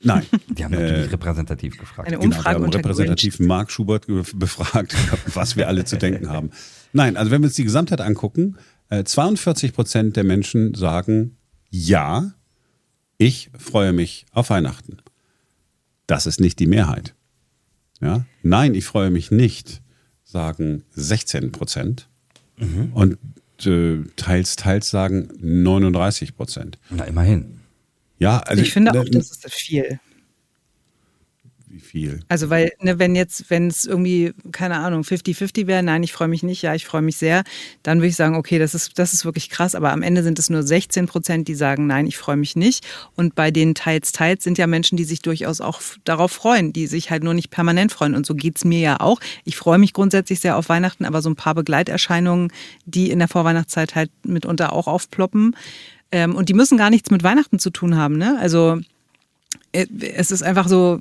Nein. 0.00 0.24
Die 0.48 0.64
haben 0.64 0.72
natürlich 0.72 1.06
äh, 1.06 1.10
repräsentativ 1.10 1.76
gefragt. 1.76 2.08
Eine 2.08 2.20
Umfrage 2.20 2.60
genau, 2.60 2.70
repräsentativ 2.70 3.40
Mark 3.40 3.72
Schubert 3.72 4.06
befragt, 4.34 4.94
was 5.34 5.56
wir 5.56 5.66
alle 5.66 5.84
zu 5.84 5.96
denken 5.96 6.28
haben. 6.28 6.50
Nein, 6.92 7.16
also 7.16 7.30
wenn 7.32 7.42
wir 7.42 7.46
uns 7.46 7.56
die 7.56 7.64
Gesamtheit 7.64 8.00
angucken, 8.00 8.56
42 8.90 9.70
äh, 9.70 9.72
Prozent 9.72 10.16
der 10.16 10.24
Menschen 10.24 10.74
sagen, 10.74 11.36
ja, 11.70 12.32
ich 13.18 13.50
freue 13.58 13.92
mich 13.92 14.26
auf 14.32 14.50
Weihnachten. 14.50 14.98
Das 16.06 16.26
ist 16.26 16.40
nicht 16.40 16.58
die 16.58 16.66
Mehrheit. 16.66 17.14
Ja? 18.00 18.24
Nein, 18.42 18.74
ich 18.74 18.84
freue 18.84 19.10
mich 19.10 19.30
nicht, 19.30 19.82
sagen 20.24 20.84
16 20.90 21.52
Prozent. 21.52 22.08
Mhm. 22.56 22.92
Und 22.94 23.18
äh, 23.66 24.04
teils, 24.16 24.56
teils 24.56 24.88
sagen 24.90 25.28
39 25.40 26.36
Prozent. 26.36 26.78
Na, 26.90 27.04
immerhin. 27.04 27.60
Ja, 28.18 28.38
also 28.38 28.62
ich 28.62 28.72
finde 28.72 28.98
auch, 28.98 29.04
das 29.04 29.30
ist 29.30 29.52
viel 29.52 30.00
wie 31.78 31.84
viel? 31.84 32.20
Also 32.28 32.50
weil, 32.50 32.72
ne, 32.80 32.98
wenn 32.98 33.14
jetzt, 33.14 33.50
wenn 33.50 33.68
es 33.68 33.84
irgendwie, 33.84 34.32
keine 34.52 34.78
Ahnung, 34.78 35.02
50-50 35.02 35.66
wäre, 35.66 35.82
nein, 35.82 36.02
ich 36.02 36.12
freue 36.12 36.28
mich 36.28 36.42
nicht, 36.42 36.62
ja, 36.62 36.74
ich 36.74 36.84
freue 36.84 37.02
mich 37.02 37.16
sehr, 37.16 37.44
dann 37.82 37.98
würde 37.98 38.08
ich 38.08 38.16
sagen, 38.16 38.34
okay, 38.34 38.58
das 38.58 38.74
ist, 38.74 38.98
das 38.98 39.12
ist 39.12 39.24
wirklich 39.24 39.48
krass, 39.48 39.74
aber 39.74 39.92
am 39.92 40.02
Ende 40.02 40.22
sind 40.22 40.38
es 40.38 40.50
nur 40.50 40.62
16 40.62 41.06
Prozent, 41.06 41.48
die 41.48 41.54
sagen, 41.54 41.86
nein, 41.86 42.06
ich 42.06 42.18
freue 42.18 42.36
mich 42.36 42.56
nicht. 42.56 42.86
Und 43.14 43.34
bei 43.34 43.50
den 43.50 43.74
Teils, 43.74 44.12
Teils 44.12 44.44
sind 44.44 44.58
ja 44.58 44.66
Menschen, 44.66 44.96
die 44.96 45.04
sich 45.04 45.22
durchaus 45.22 45.60
auch 45.60 45.80
darauf 46.04 46.32
freuen, 46.32 46.72
die 46.72 46.86
sich 46.86 47.10
halt 47.10 47.22
nur 47.22 47.34
nicht 47.34 47.50
permanent 47.50 47.92
freuen. 47.92 48.14
Und 48.14 48.26
so 48.26 48.34
geht 48.34 48.56
es 48.56 48.64
mir 48.64 48.80
ja 48.80 49.00
auch. 49.00 49.20
Ich 49.44 49.56
freue 49.56 49.78
mich 49.78 49.92
grundsätzlich 49.92 50.40
sehr 50.40 50.56
auf 50.56 50.68
Weihnachten, 50.68 51.04
aber 51.04 51.22
so 51.22 51.30
ein 51.30 51.36
paar 51.36 51.54
Begleiterscheinungen, 51.54 52.52
die 52.86 53.10
in 53.10 53.20
der 53.20 53.28
Vorweihnachtszeit 53.28 53.94
halt 53.94 54.10
mitunter 54.24 54.72
auch 54.72 54.88
aufploppen, 54.88 55.54
ähm, 56.10 56.34
und 56.34 56.48
die 56.48 56.54
müssen 56.54 56.78
gar 56.78 56.90
nichts 56.90 57.10
mit 57.10 57.22
Weihnachten 57.22 57.58
zu 57.58 57.70
tun 57.70 57.96
haben, 57.96 58.16
ne? 58.16 58.38
Also 58.40 58.80
es 59.72 60.30
ist 60.30 60.42
einfach 60.42 60.66
so, 60.66 60.98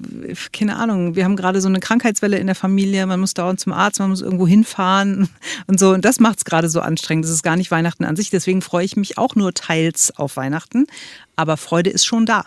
keine 0.52 0.76
Ahnung, 0.76 1.16
wir 1.16 1.24
haben 1.24 1.38
gerade 1.38 1.62
so 1.62 1.70
eine 1.70 1.80
Krankheitswelle 1.80 2.38
in 2.38 2.48
der 2.48 2.56
Familie, 2.56 3.06
man 3.06 3.20
muss 3.20 3.34
dauernd 3.34 3.60
zum 3.60 3.72
Arzt, 3.72 4.00
man 4.00 4.10
muss 4.10 4.22
irgendwo 4.22 4.46
hinfahren 4.46 5.30
und 5.68 5.80
so. 5.80 5.92
Und 5.92 6.04
das 6.04 6.20
macht 6.20 6.40
es 6.40 6.46
gerade 6.46 6.70
so 6.70 6.82
anstrengend. 6.82 7.26
Das 7.26 7.32
ist 7.32 7.44
gar 7.44 7.56
nicht 7.56 7.72
Weihnachten 7.72 8.04
an 8.04 8.16
sich. 8.16 8.30
Deswegen 8.30 8.62
freue 8.62 8.86
ich 8.86 8.98
mich 8.98 9.18
auch 9.18 9.36
nur 9.36 9.54
teils 9.54 10.12
auf 10.18 10.36
Weihnachten. 10.36 10.88
Aber 11.36 11.56
Freude 11.56 11.90
ist 11.90 12.06
schon 12.06 12.26
da. 12.26 12.46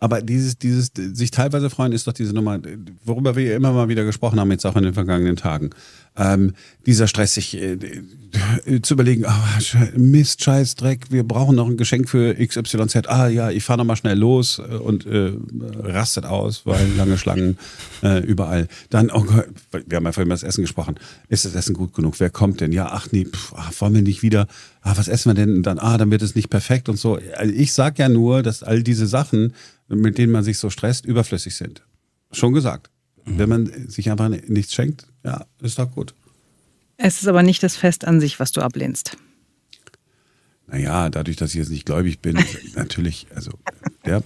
Aber 0.00 0.22
dieses, 0.22 0.58
dieses 0.58 0.90
sich 0.94 1.30
teilweise 1.30 1.70
freuen 1.70 1.92
ist 1.92 2.06
doch 2.06 2.12
diese 2.12 2.32
Nummer, 2.32 2.58
worüber 3.04 3.36
wir 3.36 3.56
immer 3.56 3.72
mal 3.72 3.88
wieder 3.88 4.04
gesprochen 4.04 4.40
haben, 4.40 4.50
jetzt 4.50 4.66
auch 4.66 4.76
in 4.76 4.84
den 4.84 4.94
vergangenen 4.94 5.36
Tagen 5.36 5.70
ähm, 6.16 6.54
dieser 6.86 7.08
Stress, 7.08 7.34
sich 7.34 7.56
äh, 7.56 7.76
äh, 8.64 8.80
zu 8.80 8.94
überlegen, 8.94 9.24
oh, 9.26 9.98
Mist, 9.98 10.42
Scheiß, 10.42 10.76
Dreck, 10.76 11.10
wir 11.10 11.24
brauchen 11.24 11.56
noch 11.56 11.66
ein 11.66 11.76
Geschenk 11.76 12.08
für 12.08 12.34
XYZ. 12.34 13.08
Ah 13.08 13.28
ja, 13.28 13.50
ich 13.50 13.64
fahre 13.64 13.78
nochmal 13.78 13.96
schnell 13.96 14.18
los 14.18 14.58
äh, 14.58 14.74
und 14.76 15.06
äh, 15.06 15.32
rastet 15.82 16.24
aus, 16.24 16.64
weil 16.64 16.88
lange 16.96 17.18
Schlangen 17.18 17.58
äh, 18.02 18.20
überall. 18.20 18.68
Dann, 18.90 19.10
oh 19.10 19.24
Gott, 19.24 19.48
wir 19.86 19.96
haben 19.96 20.04
ja 20.04 20.12
vorhin 20.12 20.28
über 20.28 20.34
das 20.34 20.42
Essen 20.42 20.62
gesprochen. 20.62 20.96
Ist 21.28 21.44
das 21.44 21.54
Essen 21.54 21.74
gut 21.74 21.94
genug? 21.94 22.18
Wer 22.18 22.30
kommt 22.30 22.60
denn? 22.60 22.72
Ja, 22.72 22.88
ach 22.92 23.08
nee, 23.12 23.26
pff, 23.26 23.52
ah, 23.54 23.70
wollen 23.78 23.94
wir 23.94 24.02
nicht 24.02 24.22
wieder? 24.22 24.46
Ah, 24.82 24.94
was 24.96 25.08
essen 25.08 25.30
wir 25.30 25.34
denn? 25.34 25.62
dann, 25.62 25.78
ah, 25.78 25.98
dann 25.98 26.10
wird 26.10 26.22
es 26.22 26.34
nicht 26.34 26.48
perfekt 26.48 26.88
und 26.88 26.96
so. 26.96 27.18
Also 27.36 27.52
ich 27.52 27.72
sag 27.72 27.98
ja 27.98 28.08
nur, 28.08 28.42
dass 28.42 28.62
all 28.62 28.82
diese 28.82 29.06
Sachen, 29.06 29.52
mit 29.88 30.18
denen 30.18 30.32
man 30.32 30.44
sich 30.44 30.58
so 30.58 30.70
stresst, 30.70 31.04
überflüssig 31.04 31.54
sind. 31.54 31.82
Schon 32.32 32.52
gesagt. 32.52 32.90
Wenn 33.24 33.48
man 33.48 33.88
sich 33.88 34.10
einfach 34.10 34.28
nichts 34.28 34.72
schenkt, 34.72 35.08
ja, 35.24 35.46
ist 35.60 35.78
doch 35.78 35.90
gut. 35.90 36.14
Es 36.96 37.20
ist 37.20 37.28
aber 37.28 37.42
nicht 37.42 37.62
das 37.62 37.76
Fest 37.76 38.04
an 38.04 38.20
sich, 38.20 38.38
was 38.38 38.52
du 38.52 38.62
ablehnst. 38.62 39.16
Naja, 40.68 41.10
dadurch, 41.10 41.36
dass 41.36 41.50
ich 41.50 41.56
jetzt 41.56 41.70
nicht 41.70 41.86
gläubig 41.86 42.20
bin, 42.20 42.38
natürlich, 42.74 43.26
also 43.34 43.52
der 44.04 44.22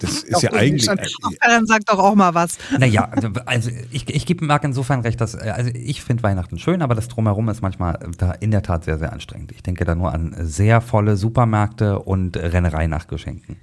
das 0.00 0.22
ist 0.22 0.34
doch, 0.34 0.42
ja 0.42 0.52
eigentlich. 0.52 0.84
Schon, 0.84 0.98
dann 1.40 1.66
sag 1.66 1.86
doch 1.86 1.98
auch 1.98 2.14
mal 2.14 2.34
was. 2.34 2.58
Naja, 2.78 3.10
also 3.46 3.70
ich, 3.90 4.08
ich 4.08 4.26
gebe 4.26 4.44
Marc 4.44 4.64
insofern 4.64 5.00
recht, 5.00 5.20
dass 5.20 5.34
also 5.34 5.70
ich 5.74 6.02
finde 6.02 6.22
Weihnachten 6.22 6.58
schön, 6.58 6.82
aber 6.82 6.94
das 6.94 7.08
drumherum 7.08 7.48
ist 7.48 7.62
manchmal 7.62 7.98
da 8.18 8.32
in 8.32 8.50
der 8.50 8.62
Tat 8.62 8.84
sehr, 8.84 8.98
sehr 8.98 9.12
anstrengend. 9.12 9.52
Ich 9.52 9.62
denke 9.62 9.84
da 9.84 9.94
nur 9.94 10.12
an 10.12 10.34
sehr 10.38 10.80
volle 10.80 11.16
Supermärkte 11.16 11.98
und 12.00 12.36
Rennerei 12.36 12.86
nach 12.86 13.06
Geschenken. 13.06 13.56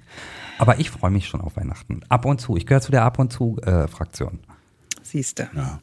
Aber 0.62 0.78
ich 0.78 0.92
freue 0.92 1.10
mich 1.10 1.26
schon 1.26 1.40
auf 1.40 1.56
Weihnachten. 1.56 2.02
Ab 2.08 2.24
und 2.24 2.40
zu. 2.40 2.56
Ich 2.56 2.66
gehöre 2.66 2.80
zu 2.80 2.92
der 2.92 3.02
Ab 3.02 3.18
und 3.18 3.32
zu 3.32 3.58
äh, 3.62 3.88
Fraktion. 3.88 4.38
Siehste. 5.02 5.50
Ja. 5.56 5.80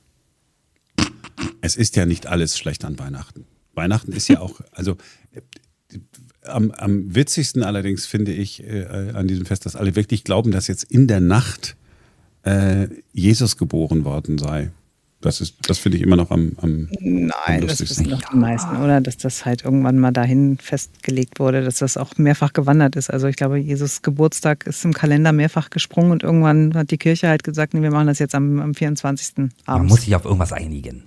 Es 1.59 1.75
ist 1.75 1.97
ja 1.97 2.05
nicht 2.05 2.27
alles 2.27 2.57
schlecht 2.57 2.85
an 2.85 2.97
Weihnachten. 2.97 3.43
Weihnachten 3.73 4.13
ist 4.13 4.29
ja 4.29 4.39
auch, 4.39 4.61
also 4.71 4.95
am, 6.45 6.71
am 6.71 7.13
witzigsten 7.13 7.61
allerdings 7.61 8.05
finde 8.05 8.31
ich 8.31 8.63
äh, 8.63 9.11
an 9.13 9.27
diesem 9.27 9.45
Fest, 9.45 9.65
dass 9.65 9.75
alle 9.75 9.97
wirklich 9.97 10.23
glauben, 10.23 10.51
dass 10.51 10.67
jetzt 10.67 10.85
in 10.85 11.07
der 11.07 11.19
Nacht 11.19 11.75
äh, 12.43 12.87
Jesus 13.11 13.57
geboren 13.57 14.05
worden 14.05 14.37
sei. 14.37 14.71
Das 15.21 15.41
ist, 15.41 15.57
das 15.67 15.79
finde 15.79 15.97
ich 15.97 16.03
immer 16.03 16.15
noch 16.15 16.31
am, 16.31 16.53
am 16.61 16.89
Nein, 17.01 17.31
am 17.47 17.67
das 17.67 17.81
wissen 17.81 18.07
noch 18.09 18.21
die 18.21 18.37
meisten, 18.37 18.77
oder? 18.77 19.01
Dass 19.01 19.17
das 19.17 19.43
halt 19.43 19.65
irgendwann 19.65 19.99
mal 19.99 20.11
dahin 20.11 20.57
festgelegt 20.57 21.39
wurde, 21.39 21.61
dass 21.61 21.79
das 21.79 21.97
auch 21.97 22.17
mehrfach 22.17 22.53
gewandert 22.53 22.95
ist. 22.95 23.09
Also 23.09 23.27
ich 23.27 23.35
glaube, 23.35 23.57
Jesus 23.57 24.01
Geburtstag 24.01 24.65
ist 24.65 24.85
im 24.85 24.93
Kalender 24.93 25.33
mehrfach 25.33 25.71
gesprungen 25.71 26.11
und 26.11 26.23
irgendwann 26.23 26.73
hat 26.73 26.91
die 26.91 26.97
Kirche 26.97 27.27
halt 27.27 27.43
gesagt, 27.43 27.73
nee, 27.73 27.81
wir 27.81 27.91
machen 27.91 28.07
das 28.07 28.19
jetzt 28.19 28.33
am, 28.33 28.61
am 28.61 28.73
24. 28.73 29.33
Abend. 29.37 29.51
Man 29.65 29.87
muss 29.87 30.03
sich 30.03 30.15
auf 30.15 30.23
irgendwas 30.23 30.53
einigen. 30.53 31.03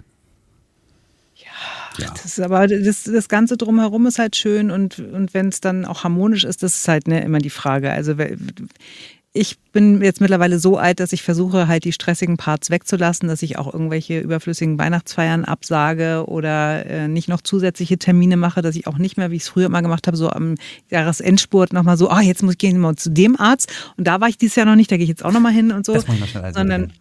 Ja. 1.98 2.06
Das 2.10 2.24
ist 2.24 2.40
aber 2.40 2.66
das, 2.66 3.04
das 3.04 3.28
Ganze 3.28 3.56
drumherum 3.56 4.06
ist 4.06 4.18
halt 4.18 4.36
schön 4.36 4.70
und, 4.70 4.98
und 4.98 5.34
wenn 5.34 5.48
es 5.48 5.60
dann 5.60 5.84
auch 5.84 6.04
harmonisch 6.04 6.44
ist, 6.44 6.62
das 6.62 6.76
ist 6.76 6.88
halt 6.88 7.06
ne, 7.06 7.22
immer 7.22 7.38
die 7.38 7.50
Frage. 7.50 7.92
Also 7.92 8.14
ich 9.34 9.58
bin 9.72 10.02
jetzt 10.02 10.20
mittlerweile 10.20 10.58
so 10.58 10.76
alt, 10.76 11.00
dass 11.00 11.14
ich 11.14 11.22
versuche, 11.22 11.66
halt 11.66 11.84
die 11.84 11.92
stressigen 11.92 12.36
Parts 12.36 12.68
wegzulassen, 12.68 13.28
dass 13.28 13.42
ich 13.42 13.56
auch 13.56 13.72
irgendwelche 13.72 14.20
überflüssigen 14.20 14.78
Weihnachtsfeiern 14.78 15.46
absage 15.46 16.24
oder 16.26 16.84
äh, 16.84 17.08
nicht 17.08 17.28
noch 17.28 17.40
zusätzliche 17.40 17.96
Termine 17.96 18.36
mache, 18.36 18.60
dass 18.60 18.76
ich 18.76 18.86
auch 18.86 18.98
nicht 18.98 19.16
mehr, 19.16 19.30
wie 19.30 19.36
ich 19.36 19.42
es 19.42 19.48
früher 19.48 19.66
immer 19.66 19.80
gemacht 19.80 20.06
habe, 20.06 20.18
so 20.18 20.28
am 20.28 20.56
Jahresendspurt 20.90 21.72
nochmal 21.72 21.96
so, 21.96 22.10
ah, 22.10 22.20
jetzt 22.20 22.42
muss 22.42 22.54
ich 22.54 22.58
gehen 22.58 22.78
mal 22.78 22.96
zu 22.96 23.10
dem 23.10 23.40
Arzt 23.40 23.72
und 23.96 24.06
da 24.06 24.20
war 24.20 24.28
ich 24.28 24.36
dieses 24.36 24.56
Jahr 24.56 24.66
noch 24.66 24.76
nicht, 24.76 24.92
da 24.92 24.96
gehe 24.96 25.04
ich 25.04 25.10
jetzt 25.10 25.24
auch 25.24 25.32
nochmal 25.32 25.52
hin 25.52 25.72
und 25.72 25.86
so. 25.86 25.94
Das 25.94 26.06
muss 26.06 26.18
ich 26.18 26.30
schnell 26.30 26.52
sondern 26.52 26.92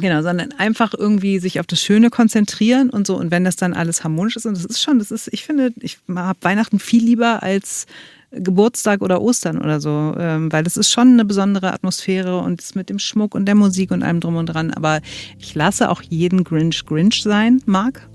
Genau, 0.00 0.22
sondern 0.22 0.52
einfach 0.52 0.94
irgendwie 0.96 1.38
sich 1.38 1.60
auf 1.60 1.66
das 1.66 1.82
Schöne 1.82 2.10
konzentrieren 2.10 2.90
und 2.90 3.06
so. 3.06 3.16
Und 3.16 3.30
wenn 3.30 3.44
das 3.44 3.56
dann 3.56 3.74
alles 3.74 4.04
harmonisch 4.04 4.36
ist, 4.36 4.46
und 4.46 4.56
das 4.56 4.64
ist 4.64 4.80
schon, 4.80 4.98
das 4.98 5.10
ist, 5.10 5.28
ich 5.32 5.44
finde, 5.44 5.72
ich 5.80 5.98
habe 6.08 6.38
Weihnachten 6.42 6.78
viel 6.78 7.04
lieber 7.04 7.42
als 7.42 7.86
Geburtstag 8.32 9.02
oder 9.02 9.20
Ostern 9.20 9.58
oder 9.58 9.80
so, 9.80 10.14
ähm, 10.18 10.52
weil 10.52 10.62
das 10.62 10.76
ist 10.76 10.90
schon 10.90 11.14
eine 11.14 11.24
besondere 11.24 11.72
Atmosphäre 11.72 12.38
und 12.38 12.60
das 12.60 12.74
mit 12.74 12.88
dem 12.88 12.98
Schmuck 12.98 13.34
und 13.34 13.46
der 13.46 13.56
Musik 13.56 13.90
und 13.90 14.02
allem 14.02 14.20
drum 14.20 14.36
und 14.36 14.46
dran. 14.46 14.70
Aber 14.70 15.00
ich 15.38 15.54
lasse 15.54 15.90
auch 15.90 16.02
jeden 16.02 16.44
Grinch 16.44 16.86
Grinch 16.86 17.22
sein, 17.22 17.60
Marc. 17.66 18.08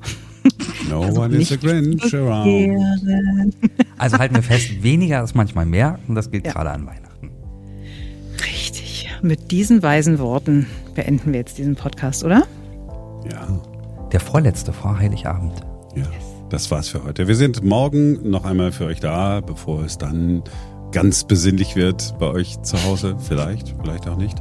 No 0.90 1.02
also 1.04 1.22
one 1.22 1.36
is 1.36 1.52
a 1.52 1.58
Grinch 1.58 2.14
around. 2.14 3.56
Also 3.98 4.18
halten 4.18 4.36
wir 4.36 4.44
fest, 4.44 4.84
weniger 4.84 5.24
ist 5.24 5.36
manchmal 5.36 5.66
mehr 5.66 6.00
und 6.08 6.16
das 6.16 6.32
geht 6.32 6.46
ja. 6.46 6.54
gerade 6.54 6.72
an 6.72 6.86
Weihnachten. 6.86 7.32
Richtig. 8.42 9.10
Mit 9.22 9.52
diesen 9.52 9.84
weisen 9.84 10.20
Worten 10.20 10.68
beenden 10.94 11.34
wir 11.34 11.40
jetzt 11.40 11.58
diesen 11.58 11.76
Podcast, 11.76 12.24
oder? 12.24 12.44
Ja. 13.32 13.48
Der 14.12 14.20
vorletzte 14.20 14.72
vor 14.72 14.98
Heiligabend. 14.98 15.62
Ja. 15.96 16.04
Yes. 16.04 16.35
Das 16.50 16.70
war's 16.72 16.88
für 16.88 17.04
heute. 17.04 17.28
Wir 17.28 17.36
sind 17.36 17.64
morgen 17.64 18.30
noch 18.30 18.46
einmal 18.46 18.72
für 18.72 18.86
euch 18.86 19.00
da, 19.00 19.42
bevor 19.42 19.84
es 19.84 19.98
dann 19.98 20.44
ganz 20.92 21.24
besinnlich 21.24 21.76
wird 21.76 22.16
bei 22.20 22.28
euch 22.28 22.62
zu 22.62 22.82
Hause. 22.86 23.16
Vielleicht, 23.20 23.76
vielleicht 23.82 24.08
auch 24.08 24.18
nicht. 24.18 24.38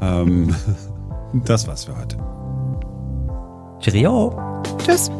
ähm, 0.00 0.54
das 1.44 1.66
war's 1.66 1.84
für 1.84 1.98
heute. 1.98 2.16
Cheerio. 3.80 4.36
Tschüss. 4.78 5.10